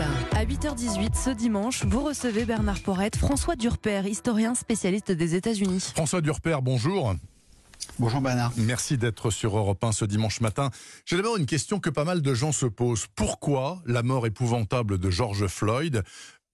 1. 0.00 0.36
À 0.36 0.44
8h18 0.44 1.14
ce 1.14 1.30
dimanche, 1.30 1.84
vous 1.84 2.02
recevez 2.02 2.44
Bernard 2.44 2.80
Porrette, 2.80 3.16
François 3.16 3.56
Durper, 3.56 4.02
historien 4.06 4.54
spécialiste 4.54 5.10
des 5.12 5.34
États-Unis. 5.34 5.92
François 5.94 6.20
Durper, 6.20 6.58
bonjour. 6.62 7.14
Bonjour 7.98 8.20
Bernard. 8.20 8.52
Merci 8.58 8.98
d'être 8.98 9.30
sur 9.30 9.56
Europe 9.56 9.82
1 9.82 9.92
ce 9.92 10.04
dimanche 10.04 10.40
matin. 10.40 10.70
J'ai 11.06 11.16
d'abord 11.16 11.38
une 11.38 11.46
question 11.46 11.80
que 11.80 11.88
pas 11.88 12.04
mal 12.04 12.20
de 12.20 12.34
gens 12.34 12.52
se 12.52 12.66
posent. 12.66 13.06
Pourquoi 13.14 13.80
la 13.86 14.02
mort 14.02 14.26
épouvantable 14.26 14.98
de 14.98 15.08
George 15.08 15.46
Floyd 15.46 16.02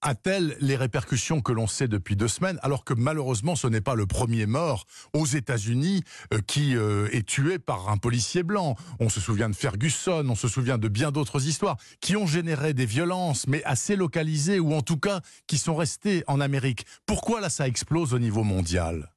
a-t-elle 0.03 0.55
les 0.59 0.75
répercussions 0.75 1.41
que 1.41 1.51
l'on 1.51 1.67
sait 1.67 1.87
depuis 1.87 2.15
deux 2.15 2.27
semaines, 2.27 2.59
alors 2.61 2.83
que 2.83 2.93
malheureusement 2.93 3.55
ce 3.55 3.67
n'est 3.67 3.81
pas 3.81 3.95
le 3.95 4.05
premier 4.05 4.45
mort 4.45 4.85
aux 5.13 5.25
États-Unis 5.25 6.03
euh, 6.33 6.39
qui 6.45 6.75
euh, 6.75 7.07
est 7.11 7.25
tué 7.25 7.57
par 7.57 7.89
un 7.89 7.97
policier 7.97 8.43
blanc? 8.43 8.75
On 8.99 9.09
se 9.09 9.19
souvient 9.19 9.49
de 9.49 9.55
Ferguson, 9.55 10.25
on 10.29 10.35
se 10.35 10.47
souvient 10.47 10.77
de 10.77 10.87
bien 10.87 11.11
d'autres 11.11 11.47
histoires 11.47 11.77
qui 12.01 12.15
ont 12.15 12.27
généré 12.27 12.73
des 12.73 12.85
violences, 12.85 13.47
mais 13.47 13.63
assez 13.63 13.95
localisées 13.95 14.59
ou 14.59 14.73
en 14.73 14.81
tout 14.81 14.97
cas 14.97 15.21
qui 15.47 15.57
sont 15.57 15.75
restées 15.75 16.23
en 16.27 16.39
Amérique. 16.41 16.85
Pourquoi 17.05 17.41
là 17.41 17.49
ça 17.49 17.67
explose 17.67 18.13
au 18.13 18.19
niveau 18.19 18.43
mondial? 18.43 19.12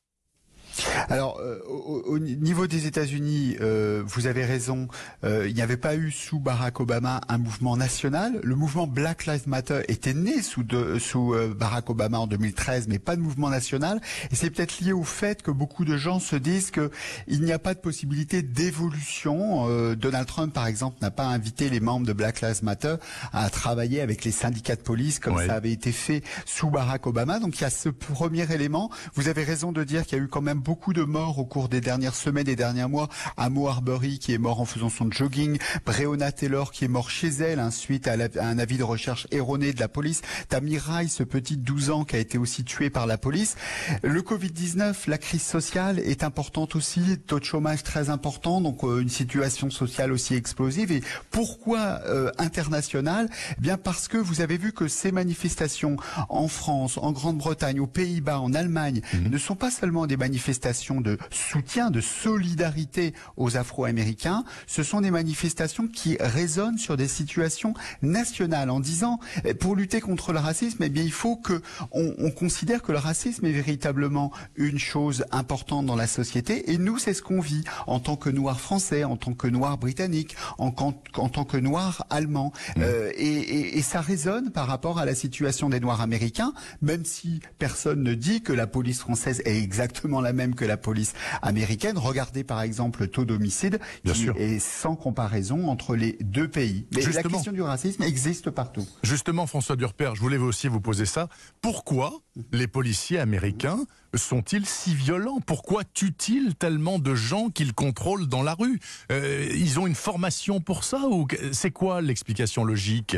Alors, 1.08 1.38
euh, 1.40 1.58
au, 1.68 2.18
niveau 2.18 2.66
des 2.66 2.86
États-Unis, 2.86 3.56
euh, 3.60 4.02
vous 4.06 4.26
avez 4.26 4.44
raison. 4.44 4.88
Euh, 5.24 5.48
il 5.48 5.54
n'y 5.54 5.62
avait 5.62 5.76
pas 5.76 5.94
eu 5.94 6.10
sous 6.10 6.38
Barack 6.38 6.80
Obama 6.80 7.20
un 7.28 7.38
mouvement 7.38 7.76
national. 7.76 8.40
Le 8.42 8.54
mouvement 8.54 8.86
Black 8.86 9.26
Lives 9.26 9.48
Matter 9.48 9.80
était 9.88 10.14
né 10.14 10.42
sous, 10.42 10.64
sous 10.98 11.34
Barack 11.56 11.90
Obama 11.90 12.18
en 12.18 12.26
2013, 12.26 12.88
mais 12.88 12.98
pas 12.98 13.16
de 13.16 13.20
mouvement 13.20 13.48
national. 13.48 14.00
Et 14.30 14.36
c'est 14.36 14.50
peut-être 14.50 14.80
lié 14.80 14.92
au 14.92 15.04
fait 15.04 15.42
que 15.42 15.50
beaucoup 15.50 15.84
de 15.84 15.96
gens 15.96 16.18
se 16.18 16.36
disent 16.36 16.70
que 16.70 16.90
il 17.26 17.42
n'y 17.42 17.52
a 17.52 17.58
pas 17.58 17.74
de 17.74 17.80
possibilité 17.80 18.42
d'évolution. 18.42 19.94
Donald 19.94 20.26
Trump, 20.26 20.52
par 20.52 20.66
exemple, 20.66 20.98
n'a 21.00 21.10
pas 21.10 21.26
invité 21.26 21.68
les 21.68 21.80
membres 21.80 22.06
de 22.06 22.12
Black 22.12 22.40
Lives 22.40 22.62
Matter 22.62 22.96
à 23.32 23.48
travailler 23.50 24.00
avec 24.00 24.24
les 24.24 24.32
syndicats 24.32 24.76
de 24.76 24.82
police 24.82 25.18
comme 25.18 25.38
ça 25.38 25.54
avait 25.54 25.72
été 25.72 25.92
fait 25.92 26.22
sous 26.44 26.70
Barack 26.70 27.06
Obama. 27.06 27.38
Donc 27.38 27.58
il 27.58 27.62
y 27.62 27.64
a 27.64 27.70
ce 27.70 27.88
premier 27.88 28.50
élément. 28.52 28.90
Vous 29.14 29.28
avez 29.28 29.44
raison 29.44 29.72
de 29.72 29.84
dire 29.84 30.04
qu'il 30.04 30.18
y 30.18 30.20
a 30.20 30.24
eu 30.24 30.28
quand 30.28 30.42
même 30.42 30.62
beaucoup 30.66 30.92
de 30.92 31.04
morts 31.04 31.38
au 31.38 31.44
cours 31.44 31.68
des 31.68 31.80
dernières 31.80 32.16
semaines 32.16 32.48
et 32.48 32.56
derniers 32.56 32.88
mois. 32.88 33.08
Amo 33.36 33.68
Arbery 33.68 34.18
qui 34.18 34.34
est 34.34 34.38
mort 34.38 34.60
en 34.60 34.64
faisant 34.64 34.88
son 34.88 35.08
jogging, 35.12 35.58
Breonna 35.84 36.32
Taylor 36.32 36.72
qui 36.72 36.84
est 36.84 36.88
mort 36.88 37.08
chez 37.08 37.28
elle 37.28 37.60
hein, 37.60 37.70
suite 37.70 38.08
à, 38.08 38.16
un 38.40 38.58
avis 38.58 38.76
de 38.76 38.82
recherche 38.82 39.28
erroné 39.30 39.72
de 39.72 39.78
la 39.78 39.86
police, 39.86 40.22
Tamir 40.48 40.90
ce 41.08 41.22
petit 41.22 41.56
12 41.56 41.90
ans 41.90 42.04
qui 42.04 42.16
a 42.16 42.18
été 42.18 42.36
aussi 42.36 42.64
tué 42.64 42.90
par 42.90 43.06
la 43.06 43.16
police. 43.16 43.54
Le 44.02 44.20
Covid-19, 44.22 45.08
la 45.08 45.18
crise 45.18 45.44
sociale 45.44 46.00
est 46.00 46.24
importante 46.24 46.74
aussi, 46.74 47.16
taux 47.28 47.38
de 47.38 47.44
chômage 47.44 47.84
très 47.84 48.10
important, 48.10 48.60
donc 48.60 48.82
euh, 48.82 48.98
une 48.98 49.08
situation 49.08 49.70
sociale 49.70 50.10
aussi 50.10 50.34
explosive. 50.34 50.90
Et 50.90 51.02
pourquoi 51.30 52.00
euh, 52.06 52.32
international 52.38 53.28
eh 53.56 53.60
Bien 53.60 53.76
parce 53.76 54.08
que 54.08 54.16
vous 54.16 54.40
avez 54.40 54.58
vu 54.58 54.72
que 54.72 54.88
ces 54.88 55.12
manifestations 55.12 55.96
en 56.28 56.48
France, 56.48 56.98
en 56.98 57.12
Grande-Bretagne, 57.12 57.78
aux 57.78 57.86
Pays-Bas, 57.86 58.40
en 58.40 58.52
Allemagne, 58.52 59.00
mhm. 59.14 59.30
ne 59.30 59.38
sont 59.38 59.54
pas 59.54 59.70
seulement 59.70 60.08
des 60.08 60.16
manifestations 60.16 60.55
de 60.56 61.18
soutien, 61.30 61.90
de 61.90 62.00
solidarité 62.00 63.14
aux 63.36 63.56
Afro-Américains, 63.56 64.44
ce 64.66 64.82
sont 64.82 65.00
des 65.00 65.10
manifestations 65.10 65.86
qui 65.86 66.16
résonnent 66.18 66.78
sur 66.78 66.96
des 66.96 67.08
situations 67.08 67.74
nationales 68.02 68.70
en 68.70 68.80
disant 68.80 69.20
eh, 69.44 69.54
pour 69.54 69.76
lutter 69.76 70.00
contre 70.00 70.32
le 70.32 70.38
racisme, 70.38 70.82
eh 70.82 70.88
bien 70.88 71.02
il 71.02 71.12
faut 71.12 71.36
que 71.36 71.62
on, 71.92 72.30
considère 72.30 72.82
que 72.82 72.92
le 72.92 72.98
racisme 72.98 73.46
est 73.46 73.52
véritablement 73.52 74.32
une 74.56 74.78
chose 74.78 75.24
importante 75.30 75.86
dans 75.86 75.96
la 75.96 76.06
société. 76.06 76.72
Et 76.72 76.78
nous 76.78 76.98
c'est 76.98 77.14
ce 77.14 77.22
qu'on 77.22 77.40
vit 77.40 77.64
en 77.86 78.00
tant 78.00 78.16
que 78.16 78.30
noirs 78.30 78.60
français, 78.60 79.04
en 79.04 79.16
tant 79.16 79.32
que 79.32 79.46
noirs 79.46 79.78
britanniques, 79.78 80.36
en, 80.58 80.74
en, 80.76 81.28
tant 81.28 81.44
que 81.44 81.56
noirs 81.56 82.04
allemands. 82.10 82.52
Mmh. 82.76 82.80
euh, 82.82 83.12
et, 83.16 83.78
et 83.78 83.82
ça 83.82 84.00
résonne 84.00 84.50
par 84.50 84.66
rapport 84.66 84.98
à 84.98 85.04
la 85.04 85.14
situation 85.14 85.68
des 85.68 85.80
noirs 85.80 86.00
américains, 86.00 86.52
même 86.82 87.04
si 87.04 87.40
personne 87.58 88.02
ne 88.02 88.14
dit 88.14 88.42
que 88.42 88.52
la 88.52 88.66
police 88.66 89.00
française 89.00 89.42
est 89.44 89.56
exactement 89.56 90.20
la 90.20 90.32
même 90.32 90.45
que 90.54 90.64
la 90.64 90.76
police 90.76 91.14
américaine. 91.42 91.98
Regardez 91.98 92.44
par 92.44 92.62
exemple 92.62 93.00
le 93.00 93.08
taux 93.08 93.24
d'homicide 93.24 93.80
qui 94.04 94.28
est 94.36 94.58
sans 94.58 94.96
comparaison 94.96 95.68
entre 95.68 95.96
les 95.96 96.16
deux 96.20 96.48
pays. 96.48 96.86
Mais 96.94 97.02
la 97.02 97.22
question 97.22 97.52
du 97.52 97.62
racisme 97.62 98.02
existe 98.02 98.50
partout. 98.50 98.86
Justement, 99.02 99.46
François 99.46 99.76
Durper, 99.76 100.12
je 100.14 100.20
voulais 100.20 100.36
aussi 100.36 100.68
vous 100.68 100.80
poser 100.80 101.06
ça. 101.06 101.28
Pourquoi 101.60 102.20
les 102.52 102.66
policiers 102.66 103.18
américains 103.18 103.78
sont-ils 104.14 104.66
si 104.66 104.94
violents? 104.94 105.40
Pourquoi 105.44 105.82
tuent-ils 105.84 106.54
tellement 106.54 106.98
de 106.98 107.14
gens 107.14 107.48
qu'ils 107.50 107.74
contrôlent 107.74 108.28
dans 108.28 108.42
la 108.42 108.54
rue? 108.54 108.80
Euh, 109.12 109.48
Ils 109.54 109.78
ont 109.78 109.86
une 109.86 109.94
formation 109.94 110.60
pour 110.60 110.84
ça 110.84 111.00
ou 111.08 111.26
c'est 111.52 111.70
quoi 111.70 112.00
l'explication 112.00 112.64
logique? 112.64 113.16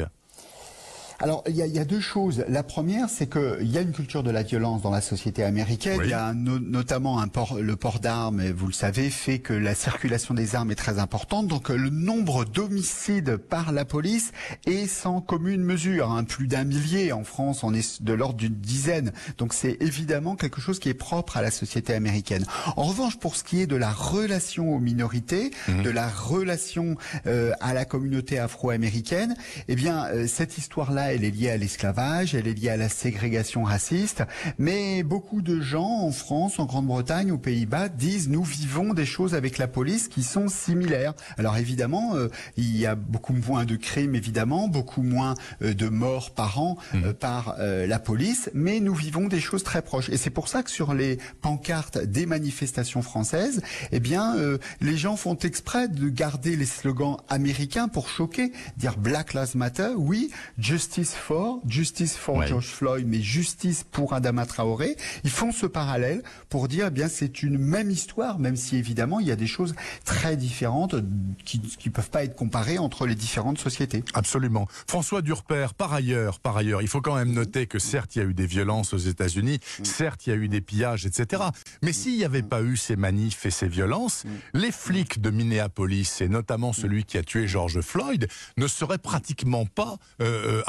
Alors, 1.20 1.42
il 1.48 1.56
y 1.56 1.62
a, 1.62 1.66
y 1.66 1.80
a, 1.80 1.84
deux 1.84 2.00
choses. 2.00 2.44
La 2.48 2.62
première, 2.62 3.08
c'est 3.08 3.28
qu'il 3.28 3.68
y 3.68 3.76
a 3.76 3.80
une 3.80 3.90
culture 3.90 4.22
de 4.22 4.30
la 4.30 4.44
violence 4.44 4.82
dans 4.82 4.90
la 4.90 5.00
société 5.00 5.42
américaine. 5.42 6.00
Il 6.04 6.10
y 6.10 6.14
a 6.14 6.32
notamment 6.32 7.18
un 7.18 7.26
port, 7.26 7.58
le 7.60 7.74
port 7.74 7.98
d'armes, 7.98 8.48
vous 8.50 8.68
le 8.68 8.72
savez, 8.72 9.10
fait 9.10 9.40
que 9.40 9.52
la 9.52 9.74
circulation 9.74 10.34
des 10.34 10.54
armes 10.54 10.70
est 10.70 10.76
très 10.76 11.00
importante. 11.00 11.48
Donc, 11.48 11.70
le 11.70 11.90
nombre 11.90 12.44
d'homicides 12.44 13.36
par 13.36 13.72
la 13.72 13.84
police 13.84 14.30
est 14.66 14.86
sans 14.86 15.20
commune 15.20 15.62
mesure. 15.62 16.12
Hein. 16.12 16.22
Plus 16.22 16.46
d'un 16.46 16.62
millier 16.62 17.10
en 17.12 17.24
France, 17.24 17.64
on 17.64 17.74
est 17.74 18.00
de 18.00 18.12
l'ordre 18.12 18.36
d'une 18.36 18.54
dizaine. 18.54 19.12
Donc, 19.38 19.54
c'est 19.54 19.76
évidemment 19.80 20.36
quelque 20.36 20.60
chose 20.60 20.78
qui 20.78 20.88
est 20.88 20.94
propre 20.94 21.36
à 21.36 21.42
la 21.42 21.50
société 21.50 21.94
américaine. 21.94 22.44
En 22.76 22.84
revanche, 22.84 23.18
pour 23.18 23.34
ce 23.34 23.42
qui 23.42 23.60
est 23.60 23.66
de 23.66 23.76
la 23.76 23.90
relation 23.90 24.72
aux 24.72 24.78
minorités, 24.80 25.50
mhm. 25.66 25.82
de 25.82 25.90
la 25.90 26.08
relation 26.08 26.96
euh, 27.26 27.50
à 27.60 27.74
la 27.74 27.84
communauté 27.84 28.38
afro-américaine, 28.38 29.34
eh 29.66 29.74
bien, 29.74 30.06
euh, 30.06 30.28
cette 30.28 30.58
histoire-là 30.58 31.07
elle 31.12 31.24
est 31.24 31.30
liée 31.30 31.50
à 31.50 31.56
l'esclavage, 31.56 32.34
elle 32.34 32.46
est 32.46 32.54
liée 32.54 32.70
à 32.70 32.76
la 32.76 32.88
ségrégation 32.88 33.64
raciste, 33.64 34.22
mais 34.58 35.02
beaucoup 35.02 35.42
de 35.42 35.60
gens 35.60 36.02
en 36.02 36.12
France, 36.12 36.58
en 36.58 36.66
Grande-Bretagne, 36.66 37.32
aux 37.32 37.38
Pays-Bas 37.38 37.88
disent 37.88 38.28
nous 38.28 38.44
vivons 38.44 38.94
des 38.94 39.06
choses 39.06 39.34
avec 39.34 39.58
la 39.58 39.68
police 39.68 40.08
qui 40.08 40.22
sont 40.22 40.48
similaires. 40.48 41.14
Alors 41.36 41.56
évidemment, 41.56 42.14
euh, 42.14 42.28
il 42.56 42.76
y 42.76 42.86
a 42.86 42.94
beaucoup 42.94 43.32
moins 43.32 43.64
de 43.64 43.76
crimes, 43.76 44.14
évidemment, 44.14 44.68
beaucoup 44.68 45.02
moins 45.02 45.34
euh, 45.62 45.74
de 45.74 45.88
morts 45.88 46.30
par 46.30 46.60
an 46.60 46.78
euh, 46.94 47.12
par 47.12 47.56
la 47.58 47.98
police, 47.98 48.50
mais 48.54 48.80
nous 48.80 48.94
vivons 48.94 49.28
des 49.28 49.40
choses 49.40 49.62
très 49.62 49.82
proches. 49.82 50.08
Et 50.10 50.16
c'est 50.16 50.30
pour 50.30 50.48
ça 50.48 50.62
que 50.62 50.70
sur 50.70 50.94
les 50.94 51.18
pancartes 51.40 51.98
des 51.98 52.26
manifestations 52.26 53.02
françaises, 53.02 53.62
eh 53.92 54.00
bien, 54.00 54.36
les 54.80 54.96
gens 54.96 55.16
font 55.16 55.36
exprès 55.36 55.88
de 55.88 56.08
garder 56.08 56.56
les 56.56 56.66
slogans 56.66 57.16
américains 57.28 57.88
pour 57.88 58.08
choquer, 58.08 58.52
dire 58.76 58.96
Black 58.96 59.34
Lives 59.34 59.56
Matter, 59.56 59.90
oui, 59.96 60.30
Justice 60.58 60.97
justice 60.98 61.14
for, 61.14 61.60
justice 61.64 62.16
for 62.16 62.44
George 62.44 62.66
Floyd, 62.66 63.06
mais 63.06 63.20
justice 63.20 63.84
pour 63.84 64.14
Adama 64.14 64.46
Traoré. 64.46 64.96
Ils 65.22 65.30
font 65.30 65.52
ce 65.52 65.64
parallèle 65.66 66.24
pour 66.48 66.66
dire, 66.66 66.86
eh 66.88 66.90
bien, 66.90 67.06
c'est 67.06 67.44
une 67.44 67.56
même 67.56 67.88
histoire, 67.88 68.40
même 68.40 68.56
si 68.56 68.76
évidemment 68.76 69.20
il 69.20 69.28
y 69.28 69.30
a 69.30 69.36
des 69.36 69.46
choses 69.46 69.76
très 70.04 70.36
différentes 70.36 70.96
qui 71.44 71.60
ne 71.86 71.90
peuvent 71.90 72.10
pas 72.10 72.24
être 72.24 72.34
comparées 72.34 72.78
entre 72.78 73.06
les 73.06 73.14
différentes 73.14 73.58
sociétés. 73.58 74.02
Absolument. 74.12 74.66
François 74.88 75.22
Durper, 75.22 75.68
par 75.76 75.92
ailleurs, 75.92 76.40
par 76.40 76.56
ailleurs, 76.56 76.82
il 76.82 76.88
faut 76.88 77.00
quand 77.00 77.14
même 77.14 77.32
noter 77.32 77.68
que 77.68 77.78
certes 77.78 78.16
il 78.16 78.18
y 78.18 78.22
a 78.22 78.24
eu 78.24 78.34
des 78.34 78.46
violences 78.46 78.92
aux 78.92 78.98
États-Unis, 78.98 79.60
mm. 79.78 79.84
certes 79.84 80.26
il 80.26 80.30
y 80.30 80.32
a 80.32 80.36
eu 80.36 80.48
des 80.48 80.60
pillages, 80.60 81.06
etc. 81.06 81.44
Mais 81.82 81.92
s'il 81.92 82.16
n'y 82.16 82.24
avait 82.24 82.42
pas 82.42 82.62
eu 82.62 82.76
ces 82.76 82.96
manifs 82.96 83.46
et 83.46 83.52
ces 83.52 83.68
violences, 83.68 84.24
mm. 84.24 84.28
les 84.54 84.72
flics 84.72 85.20
de 85.20 85.30
Minneapolis 85.30 86.20
et 86.20 86.28
notamment 86.28 86.72
celui 86.72 87.04
qui 87.04 87.18
a 87.18 87.22
tué 87.22 87.46
George 87.46 87.82
Floyd 87.82 88.26
ne 88.56 88.66
seraient 88.66 88.98
pratiquement 88.98 89.64
pas 89.64 89.96
euh, 90.20 90.62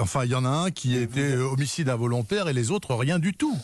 Enfin, 0.00 0.24
il 0.24 0.30
y 0.30 0.34
en 0.34 0.44
a 0.44 0.48
un 0.48 0.70
qui 0.70 0.96
était 0.96 1.36
homicide 1.36 1.88
involontaire 1.88 2.48
et 2.48 2.52
les 2.52 2.70
autres 2.70 2.94
rien 2.94 3.18
du 3.18 3.34
tout. 3.34 3.56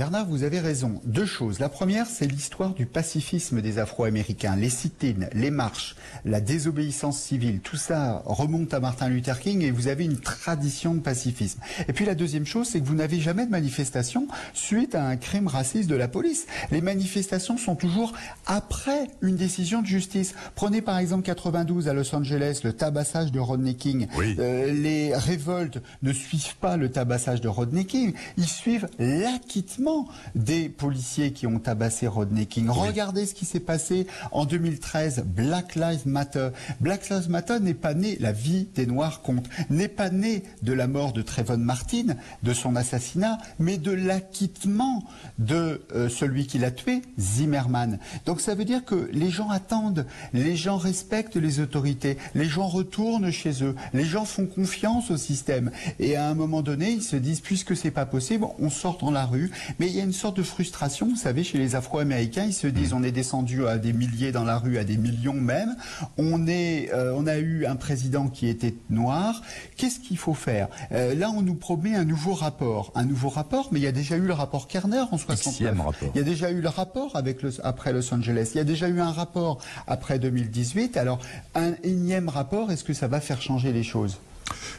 Bernard, 0.00 0.24
vous 0.24 0.44
avez 0.44 0.60
raison. 0.60 0.98
Deux 1.04 1.26
choses. 1.26 1.58
La 1.58 1.68
première, 1.68 2.06
c'est 2.06 2.24
l'histoire 2.24 2.72
du 2.72 2.86
pacifisme 2.86 3.60
des 3.60 3.78
Afro-Américains. 3.78 4.56
Les 4.56 4.70
sit-ins, 4.70 5.28
les 5.34 5.50
marches, 5.50 5.94
la 6.24 6.40
désobéissance 6.40 7.20
civile, 7.20 7.60
tout 7.60 7.76
ça 7.76 8.22
remonte 8.24 8.72
à 8.72 8.80
Martin 8.80 9.10
Luther 9.10 9.38
King 9.38 9.60
et 9.60 9.70
vous 9.70 9.88
avez 9.88 10.06
une 10.06 10.18
tradition 10.18 10.94
de 10.94 11.00
pacifisme. 11.00 11.60
Et 11.86 11.92
puis 11.92 12.06
la 12.06 12.14
deuxième 12.14 12.46
chose, 12.46 12.68
c'est 12.68 12.80
que 12.80 12.86
vous 12.86 12.94
n'avez 12.94 13.20
jamais 13.20 13.44
de 13.44 13.50
manifestation 13.50 14.26
suite 14.54 14.94
à 14.94 15.04
un 15.04 15.18
crime 15.18 15.48
raciste 15.48 15.90
de 15.90 15.96
la 15.96 16.08
police. 16.08 16.46
Les 16.70 16.80
manifestations 16.80 17.58
sont 17.58 17.74
toujours 17.74 18.14
après 18.46 19.08
une 19.20 19.36
décision 19.36 19.82
de 19.82 19.86
justice. 19.86 20.34
Prenez 20.54 20.80
par 20.80 20.96
exemple 20.96 21.24
92 21.24 21.88
à 21.88 21.92
Los 21.92 22.14
Angeles, 22.14 22.62
le 22.64 22.72
tabassage 22.72 23.32
de 23.32 23.38
Rodney 23.38 23.74
King. 23.74 24.08
Euh, 24.18 24.72
les 24.72 25.14
révoltes 25.14 25.82
ne 26.02 26.14
suivent 26.14 26.56
pas 26.56 26.78
le 26.78 26.90
tabassage 26.90 27.42
de 27.42 27.48
Rodney 27.48 27.84
King, 27.84 28.14
ils 28.38 28.48
suivent 28.48 28.88
l'acquittement 28.98 29.89
des 30.34 30.68
policiers 30.68 31.32
qui 31.32 31.46
ont 31.46 31.58
tabassé 31.58 32.06
Rodney 32.06 32.46
King. 32.46 32.68
Regardez 32.68 33.26
ce 33.26 33.34
qui 33.34 33.44
s'est 33.44 33.60
passé 33.60 34.06
en 34.32 34.44
2013, 34.44 35.24
Black 35.26 35.74
Lives 35.74 36.06
Matter. 36.06 36.50
Black 36.80 37.08
Lives 37.08 37.28
Matter 37.30 37.60
n'est 37.60 37.74
pas 37.74 37.94
né, 37.94 38.16
la 38.20 38.32
vie 38.32 38.68
des 38.74 38.86
Noirs 38.86 39.22
compte, 39.22 39.48
n'est 39.68 39.88
pas 39.88 40.10
né 40.10 40.42
de 40.62 40.72
la 40.72 40.86
mort 40.86 41.12
de 41.12 41.22
Trayvon 41.22 41.58
Martin, 41.58 42.16
de 42.42 42.52
son 42.52 42.76
assassinat, 42.76 43.38
mais 43.58 43.78
de 43.78 43.92
l'acquittement 43.92 45.04
de 45.38 45.82
euh, 45.94 46.08
celui 46.08 46.46
qui 46.46 46.58
l'a 46.58 46.70
tué, 46.70 47.02
Zimmerman. 47.18 47.98
Donc 48.26 48.40
ça 48.40 48.54
veut 48.54 48.64
dire 48.64 48.84
que 48.84 49.08
les 49.12 49.30
gens 49.30 49.50
attendent, 49.50 50.06
les 50.32 50.56
gens 50.56 50.76
respectent 50.76 51.36
les 51.36 51.60
autorités, 51.60 52.16
les 52.34 52.46
gens 52.46 52.68
retournent 52.68 53.30
chez 53.30 53.62
eux, 53.62 53.74
les 53.92 54.04
gens 54.04 54.24
font 54.24 54.46
confiance 54.46 55.10
au 55.10 55.16
système. 55.16 55.70
Et 55.98 56.16
à 56.16 56.28
un 56.28 56.34
moment 56.34 56.62
donné, 56.62 56.90
ils 56.90 57.02
se 57.02 57.16
disent, 57.16 57.40
puisque 57.40 57.76
c'est 57.76 57.90
pas 57.90 58.06
possible, 58.06 58.46
on 58.58 58.70
sort 58.70 58.98
dans 58.98 59.10
la 59.10 59.26
rue. 59.26 59.50
Mais 59.78 59.86
il 59.86 59.96
y 59.96 60.00
a 60.00 60.04
une 60.04 60.12
sorte 60.12 60.36
de 60.36 60.42
frustration, 60.42 61.08
vous 61.08 61.16
savez, 61.16 61.44
chez 61.44 61.58
les 61.58 61.74
Afro-Américains, 61.74 62.44
ils 62.44 62.54
se 62.54 62.66
disent, 62.66 62.92
on 62.92 63.02
est 63.02 63.12
descendu 63.12 63.66
à 63.66 63.78
des 63.78 63.92
milliers 63.92 64.32
dans 64.32 64.44
la 64.44 64.58
rue, 64.58 64.78
à 64.78 64.84
des 64.84 64.96
millions 64.96 65.34
même. 65.34 65.76
On 66.18 66.46
est, 66.46 66.90
euh, 66.92 67.12
on 67.16 67.26
a 67.26 67.38
eu 67.38 67.66
un 67.66 67.76
président 67.76 68.28
qui 68.28 68.48
était 68.48 68.74
noir. 68.88 69.42
Qu'est-ce 69.76 70.00
qu'il 70.00 70.18
faut 70.18 70.34
faire? 70.34 70.68
Euh, 70.92 71.14
Là, 71.14 71.30
on 71.34 71.42
nous 71.42 71.54
promet 71.54 71.94
un 71.94 72.04
nouveau 72.04 72.34
rapport, 72.34 72.92
un 72.94 73.04
nouveau 73.04 73.28
rapport, 73.28 73.68
mais 73.72 73.80
il 73.80 73.82
y 73.82 73.86
a 73.86 73.92
déjà 73.92 74.16
eu 74.16 74.22
le 74.22 74.32
rapport 74.32 74.68
Kerner 74.68 75.04
en 75.10 75.18
69. 75.18 75.76
Il 76.14 76.18
y 76.18 76.20
a 76.20 76.24
déjà 76.24 76.50
eu 76.50 76.60
le 76.60 76.68
rapport 76.68 77.16
avec 77.16 77.42
le, 77.42 77.52
après 77.64 77.92
Los 77.92 78.12
Angeles. 78.14 78.50
Il 78.54 78.58
y 78.58 78.60
a 78.60 78.64
déjà 78.64 78.88
eu 78.88 79.00
un 79.00 79.12
rapport 79.12 79.58
après 79.86 80.18
2018. 80.18 80.96
Alors, 80.96 81.18
un 81.54 81.72
énième 81.82 82.28
rapport, 82.28 82.70
est-ce 82.70 82.84
que 82.84 82.94
ça 82.94 83.08
va 83.08 83.20
faire 83.20 83.42
changer 83.42 83.72
les 83.72 83.82
choses? 83.82 84.18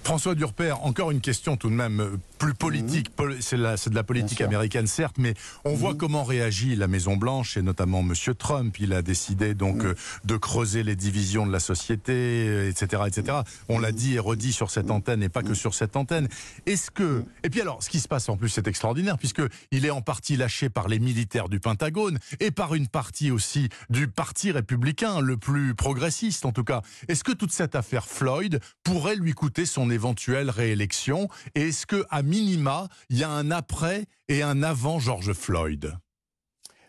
François 0.04 0.36
Durper, 0.36 0.74
encore 0.84 1.12
une 1.12 1.22
question 1.22 1.56
tout 1.58 1.70
de 1.70 1.76
même 1.76 2.00
euh, 2.02 2.18
plus 2.42 2.56
politique. 2.56 3.12
Mhm. 3.20 3.38
C'est 3.40 3.90
de 3.90 3.96
la 3.96 4.04
politique 4.04 4.42
américaine, 4.42 4.88
certes, 4.88 5.18
mais 5.20 5.36
on 5.64 5.76
voit 5.76 5.92
mhm. 5.92 5.98
comment 5.98 6.24
réagit 6.24 6.76
la 6.76 6.88
Maison 6.88 7.16
Blanche 7.16 7.56
et 7.56 7.62
notamment 7.62 8.00
M. 8.00 8.14
Trump. 8.36 8.80
Il 8.80 8.94
a 8.94 9.04
décidé 9.04 9.54
donc 9.54 9.84
mhm. 9.84 9.90
euh, 9.90 9.94
de 10.26 10.38
creuser 10.38 10.82
les 10.82 10.96
divisions 10.96 11.46
de 11.46 11.52
la 11.52 11.60
société, 11.60 12.68
etc., 12.68 13.04
euh, 13.04 13.06
etc. 13.06 13.38
On 13.70 13.78
l'a 13.78 13.92
dit 13.92 14.16
et 14.16 14.20
redit 14.20 14.54
sur 14.54 14.72
cette 14.72 14.90
antenne 14.90 15.22
et 15.22 15.30
pas 15.30 15.44
que 15.44 15.54
sur 15.54 15.76
cette 15.76 15.96
antenne. 15.96 16.28
Est-ce 16.66 16.90
que 16.90 17.24
et 17.44 17.52
puis 17.52 17.62
alors, 17.62 17.84
ce 17.84 17.90
qui 17.92 18.00
se 18.00 18.08
passe 18.08 18.28
en 18.28 18.38
plus, 18.38 18.50
c'est 18.50 18.68
extraordinaire 18.68 19.20
puisque 19.20 19.44
il 19.70 19.86
est 19.86 19.92
en 19.92 20.02
partie 20.02 20.36
lâché 20.36 20.70
par 20.70 20.88
les 20.88 20.98
militaires 20.98 21.48
du 21.48 21.60
Pentagone 21.60 22.18
et 22.40 22.50
par 22.50 22.74
une 22.74 22.88
partie 22.88 23.30
aussi 23.30 23.70
du 23.92 24.08
Parti 24.08 24.52
républicain, 24.52 25.22
le 25.22 25.38
plus 25.38 25.76
progressiste 25.76 26.46
en 26.46 26.52
tout 26.52 26.64
cas. 26.64 26.82
Est-ce 27.08 27.24
que 27.24 27.34
toute 27.34 27.52
cette 27.52 27.76
affaire 27.76 28.08
Floyd 28.08 28.60
pourrait 28.84 29.16
lui 29.16 29.34
coûter 29.34 29.68
son 29.68 29.92
éventuelle 29.92 30.50
réélection? 30.50 31.28
Et 31.54 31.68
est-ce 31.68 31.86
que, 31.86 32.04
à 32.10 32.24
minima, 32.32 32.88
il 33.10 33.18
y 33.18 33.24
a 33.26 33.30
un 33.30 33.52
après 33.52 34.06
et 34.30 34.42
un 34.42 34.64
avant 34.64 35.00
George 35.00 35.34
Floyd 35.34 35.98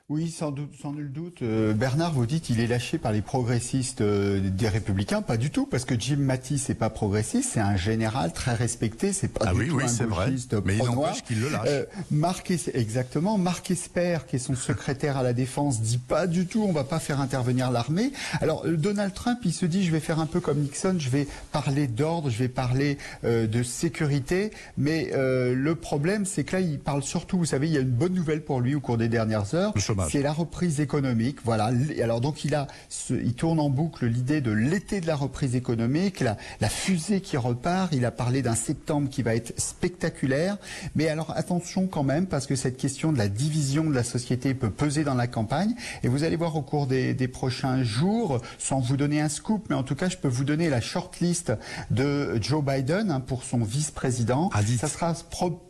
oui, 0.09 0.31
sans, 0.31 0.51
doute, 0.51 0.75
sans 0.81 0.93
nul 0.93 1.11
doute. 1.11 1.41
Euh, 1.43 1.73
Bernard, 1.73 2.13
vous 2.13 2.27
dites 2.27 2.51
il 2.51 2.61
est 2.61 2.67
lâché 2.67 2.99
par 2.99 3.13
les 3.13 3.23
progressistes 3.23 4.03
euh, 4.03 4.41
des 4.41 4.69
Républicains. 4.69 5.23
Pas 5.23 5.37
du 5.37 5.51
tout, 5.51 5.65
parce 5.65 5.85
que 5.85 5.99
Jim 5.99 6.17
Mattis 6.19 6.63
n'est 6.69 6.75
pas 6.75 6.91
progressiste, 6.91 7.53
c'est 7.55 7.61
un 7.61 7.77
général 7.77 8.33
très 8.33 8.53
respecté. 8.53 9.13
C'est 9.13 9.29
pas 9.29 9.47
ah 9.49 9.55
du 9.55 9.61
oui, 9.61 9.69
tout 9.69 9.77
oui, 9.77 9.85
c'est 9.87 10.05
vrai. 10.05 10.33
Mais 10.65 10.77
il 10.77 10.85
n'empêche 10.85 11.23
qu'il 11.23 11.41
le 11.41 11.49
lâche. 11.49 11.69
Euh, 11.69 11.87
Marc, 12.11 12.51
exactement. 12.75 13.39
Marc 13.39 13.71
Esper, 13.71 14.19
qui 14.29 14.37
est 14.37 14.41
son 14.41 14.57
secrétaire 14.57 15.17
à 15.17 15.23
la 15.23 15.33
défense, 15.33 15.81
dit 15.81 15.99
pas 15.99 16.27
du 16.27 16.47
tout. 16.47 16.63
On 16.63 16.73
va 16.73 16.85
pas 16.85 16.99
faire 16.99 17.21
intervenir 17.21 17.71
l'armée. 17.71 18.13
Alors 18.41 18.67
Donald 18.67 19.15
Trump, 19.15 19.39
il 19.45 19.55
se 19.55 19.67
dit 19.67 19.85
je 19.85 19.93
vais 19.93 20.01
faire 20.01 20.19
un 20.19 20.27
peu 20.27 20.41
comme 20.41 20.59
Nixon. 20.59 20.97
Je 20.99 21.11
vais 21.11 21.29
parler 21.53 21.87
d'ordre, 21.87 22.29
je 22.29 22.39
vais 22.39 22.49
parler 22.49 22.99
de 23.23 23.63
sécurité. 23.63 24.51
Mais 24.77 25.11
le 25.15 25.75
problème, 25.75 26.27
c'est 26.27 26.45
que 26.45 26.57
là, 26.57 26.61
il 26.61 26.81
parle 26.81 27.03
surtout. 27.03 27.39
Vous 27.39 27.47
savez, 27.47 27.69
il 27.69 27.73
y 27.73 27.79
a 27.79 27.81
une 27.81 27.89
bonne 27.89 28.15
nouvelle 28.15 28.43
pour 28.43 28.61
lui 28.61 28.75
au 28.75 28.81
cours 28.81 28.99
des 28.99 29.09
dernières 29.09 29.55
heures. 29.55 29.73
C'est 30.11 30.23
la 30.23 30.33
reprise 30.33 30.81
économique. 30.81 31.39
Voilà. 31.45 31.71
Alors 32.03 32.21
donc 32.21 32.45
il 32.45 32.55
a, 32.55 32.67
il 33.11 33.35
tourne 33.35 33.61
en 33.61 33.71
boucle 33.71 34.07
l'idée 34.07 34.41
de 34.41 34.51
l'été 34.51 35.01
de 35.01 35.07
la 35.07 35.17
reprise 35.17 35.55
économique, 35.55 36.21
la, 36.21 36.37
la 36.61 36.69
fusée 36.69 37.21
qui 37.21 37.37
repart. 37.37 37.93
Il 37.93 38.05
a 38.05 38.11
parlé 38.11 38.43
d'un 38.43 38.55
septembre 38.55 39.09
qui 39.09 39.23
va 39.23 39.35
être 39.35 39.53
spectaculaire. 39.59 40.59
Mais 40.95 41.09
alors 41.09 41.33
attention 41.37 41.87
quand 41.87 42.03
même 42.03 42.27
parce 42.27 42.47
que 42.47 42.57
cette 42.57 42.77
question 42.77 43.13
de 43.13 43.19
la 43.19 43.29
division 43.29 43.85
de 43.85 43.95
la 43.95 44.05
société 44.05 44.55
peut 44.55 44.71
peser 44.71 45.05
dans 45.05 45.15
la 45.15 45.27
campagne. 45.27 45.75
Et 46.03 46.09
vous 46.09 46.25
allez 46.25 46.37
voir 46.37 46.57
au 46.57 46.63
cours 46.63 46.87
des, 46.87 47.15
des 47.15 47.29
prochains 47.29 47.83
jours, 47.83 48.41
sans 48.59 48.81
vous 48.81 48.97
donner 48.97 49.21
un 49.21 49.29
scoop, 49.29 49.67
mais 49.69 49.77
en 49.77 49.83
tout 49.83 49.95
cas 49.95 50.09
je 50.09 50.17
peux 50.17 50.29
vous 50.29 50.45
donner 50.45 50.71
la 50.71 50.81
shortlist 50.81 51.53
de 51.91 52.39
Joe 52.41 52.65
Biden 52.65 53.11
hein, 53.11 53.21
pour 53.21 53.45
son 53.45 53.59
vice-président. 53.59 54.51
Ah, 54.53 54.61
Ça 54.63 54.89
sera 54.89 55.15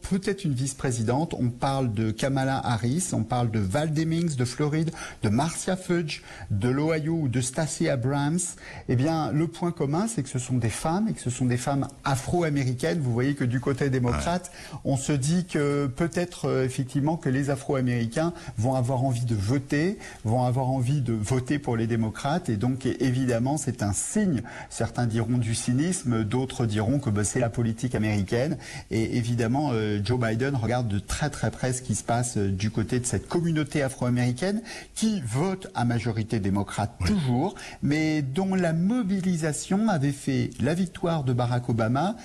peut-être 0.08 0.44
une 0.44 0.52
vice-présidente. 0.52 1.34
On 1.38 1.50
parle 1.50 1.92
de 1.92 2.10
Kamala 2.10 2.58
Harris, 2.64 3.10
on 3.12 3.22
parle 3.22 3.50
de 3.50 3.60
De 4.12 4.44
Floride, 4.44 4.90
de 5.22 5.30
Marcia 5.30 5.74
Fudge, 5.74 6.20
de 6.50 6.68
l'Ohio 6.68 7.14
ou 7.14 7.28
de 7.28 7.40
Stacey 7.40 7.88
Abrams, 7.88 8.38
eh 8.90 8.94
bien, 8.94 9.32
le 9.32 9.48
point 9.48 9.72
commun, 9.72 10.06
c'est 10.06 10.22
que 10.22 10.28
ce 10.28 10.38
sont 10.38 10.58
des 10.58 10.68
femmes 10.68 11.08
et 11.08 11.14
que 11.14 11.20
ce 11.20 11.30
sont 11.30 11.46
des 11.46 11.56
femmes 11.56 11.88
afro-américaines. 12.04 13.00
Vous 13.00 13.12
voyez 13.12 13.34
que 13.34 13.44
du 13.44 13.58
côté 13.58 13.88
démocrate, 13.88 14.52
on 14.84 14.98
se 14.98 15.12
dit 15.12 15.46
que 15.46 15.86
peut-être 15.86 16.46
euh, 16.46 16.64
effectivement 16.64 17.16
que 17.16 17.30
les 17.30 17.48
afro-américains 17.48 18.34
vont 18.58 18.74
avoir 18.74 19.02
envie 19.02 19.24
de 19.24 19.34
voter, 19.34 19.98
vont 20.24 20.44
avoir 20.44 20.68
envie 20.68 21.00
de 21.00 21.14
voter 21.14 21.58
pour 21.58 21.78
les 21.78 21.86
démocrates 21.86 22.50
et 22.50 22.56
donc 22.56 22.84
évidemment 22.84 23.56
c'est 23.56 23.82
un 23.82 23.94
signe. 23.94 24.42
Certains 24.68 25.06
diront 25.06 25.38
du 25.38 25.54
cynisme, 25.54 26.22
d'autres 26.22 26.66
diront 26.66 26.98
que 26.98 27.08
bah, 27.08 27.24
c'est 27.24 27.40
la 27.40 27.50
politique 27.50 27.94
américaine 27.94 28.58
et 28.90 29.16
évidemment 29.16 29.70
euh, 29.72 30.00
Joe 30.04 30.20
Biden 30.20 30.54
regarde 30.54 30.88
de 30.88 30.98
très 30.98 31.30
très 31.30 31.50
près 31.50 31.72
ce 31.72 31.80
qui 31.80 31.94
se 31.94 32.04
passe 32.04 32.36
euh, 32.36 32.50
du 32.50 32.70
côté 32.70 33.00
de 33.00 33.06
cette 33.06 33.26
communauté 33.26 33.82
afro 33.82 34.01
américaine 34.06 34.62
qui 34.94 35.20
vote 35.20 35.68
à 35.74 35.84
majorité 35.84 36.40
démocrate 36.40 36.92
toujours, 37.04 37.54
mais 37.82 38.22
dont 38.22 38.54
la 38.54 38.72
mobilisation 38.72 39.88
avait 39.88 40.12
fait 40.12 40.50
la 40.60 40.74
victoire 40.74 41.24
de 41.24 41.32
Barack 41.32 41.68
Obama 41.68 42.16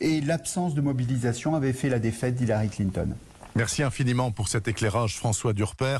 et 0.00 0.20
l'absence 0.20 0.74
de 0.74 0.80
mobilisation 0.80 1.54
avait 1.54 1.72
fait 1.72 1.88
la 1.88 1.98
défaite 1.98 2.34
d'Hillary 2.34 2.68
Clinton. 2.68 3.14
Merci 3.56 3.82
infiniment 3.82 4.30
pour 4.32 4.48
cet 4.48 4.68
éclairage, 4.68 5.16
François 5.16 5.54
Durper, 5.54 5.96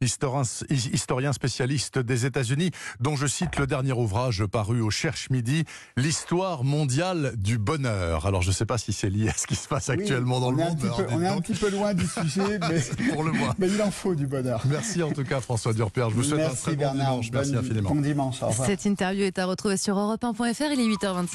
historien, 0.00 1.32
spécialiste 1.32 1.98
des 1.98 2.26
États-Unis, 2.26 2.70
dont 3.00 3.16
je 3.16 3.26
cite 3.26 3.58
le 3.58 3.66
dernier 3.66 3.92
ouvrage 3.92 4.46
paru 4.46 4.80
au 4.80 4.90
Cherche 4.90 5.28
Midi, 5.28 5.64
L'histoire 5.96 6.62
mondiale 6.62 7.32
du 7.36 7.58
bonheur. 7.58 8.26
Alors 8.26 8.42
je 8.42 8.48
ne 8.48 8.52
sais 8.52 8.66
pas 8.66 8.78
si 8.78 8.92
c'est 8.92 9.10
lié 9.10 9.30
à 9.30 9.34
ce 9.36 9.48
qui 9.48 9.56
se 9.56 9.66
passe 9.66 9.90
actuellement 9.90 10.38
dans 10.38 10.52
le 10.52 10.58
monde. 10.58 10.78
on 11.10 11.20
est 11.20 11.26
un 11.26 11.40
petit 11.40 11.54
peu 11.54 11.70
loin 11.70 11.92
du 11.92 12.06
sujet, 12.06 12.60
mais, 12.70 12.80
pour 13.12 13.24
le 13.24 13.32
mais 13.58 13.68
il 13.68 13.82
en 13.82 13.90
faut 13.90 14.14
du 14.14 14.28
bonheur. 14.28 14.62
Merci 14.66 15.02
en 15.02 15.10
tout 15.10 15.24
cas, 15.24 15.40
François 15.40 15.72
Durper. 15.72 16.06
Je 16.10 16.14
vous 16.14 16.22
souhaite 16.22 16.52
un 16.52 16.54
très 16.54 16.76
bon 16.76 16.92
dimanche. 16.92 17.30
Merci 17.32 17.56
infiniment. 17.56 17.90
Bon 17.90 18.00
dimanche. 18.00 18.36
Cette 18.64 18.84
interview 18.84 19.24
est 19.24 19.40
à 19.40 19.46
retrouver 19.46 19.76
sur 19.76 19.96
europe1.fr. 19.96 20.72
Il 20.72 20.80
est 20.80 20.96
8h25. 20.96 21.26